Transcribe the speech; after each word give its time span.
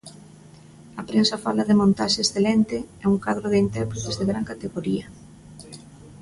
A 1.01 1.01
prensa 1.09 1.41
fala 1.45 1.67
de 1.69 1.75
montaxe 1.81 2.19
excelente 2.21 2.77
e 3.03 3.03
un 3.13 3.17
cadro 3.25 3.47
de 3.49 3.61
intérpretes 3.65 4.15
de 4.19 4.25
gran 4.29 4.43
categoría. 4.51 5.05